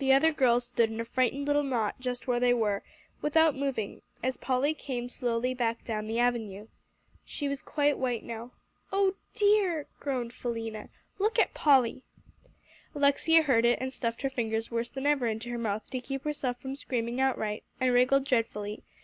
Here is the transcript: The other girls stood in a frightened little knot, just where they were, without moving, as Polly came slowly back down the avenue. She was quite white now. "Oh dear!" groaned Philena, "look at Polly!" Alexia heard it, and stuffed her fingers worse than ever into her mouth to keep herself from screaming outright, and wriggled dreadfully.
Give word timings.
The 0.00 0.12
other 0.12 0.32
girls 0.32 0.66
stood 0.66 0.90
in 0.90 0.98
a 0.98 1.04
frightened 1.04 1.46
little 1.46 1.62
knot, 1.62 2.00
just 2.00 2.26
where 2.26 2.40
they 2.40 2.52
were, 2.52 2.82
without 3.22 3.54
moving, 3.54 4.02
as 4.24 4.36
Polly 4.36 4.74
came 4.74 5.08
slowly 5.08 5.54
back 5.54 5.84
down 5.84 6.08
the 6.08 6.18
avenue. 6.18 6.66
She 7.24 7.48
was 7.48 7.62
quite 7.62 7.96
white 7.96 8.24
now. 8.24 8.50
"Oh 8.92 9.14
dear!" 9.34 9.86
groaned 10.00 10.32
Philena, 10.32 10.88
"look 11.20 11.38
at 11.38 11.54
Polly!" 11.54 12.02
Alexia 12.92 13.42
heard 13.42 13.64
it, 13.64 13.78
and 13.80 13.92
stuffed 13.92 14.22
her 14.22 14.30
fingers 14.30 14.68
worse 14.68 14.90
than 14.90 15.06
ever 15.06 15.28
into 15.28 15.48
her 15.50 15.58
mouth 15.58 15.88
to 15.90 16.00
keep 16.00 16.24
herself 16.24 16.60
from 16.60 16.74
screaming 16.74 17.20
outright, 17.20 17.62
and 17.78 17.92
wriggled 17.92 18.24
dreadfully. 18.24 18.82